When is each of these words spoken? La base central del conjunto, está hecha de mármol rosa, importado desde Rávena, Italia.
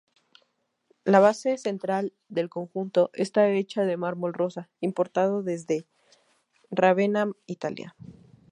La 1.05 1.19
base 1.19 1.59
central 1.59 2.11
del 2.27 2.49
conjunto, 2.49 3.11
está 3.13 3.47
hecha 3.51 3.83
de 3.85 3.97
mármol 3.97 4.33
rosa, 4.33 4.67
importado 4.79 5.43
desde 5.43 5.85
Rávena, 6.71 7.31
Italia. 7.45 7.95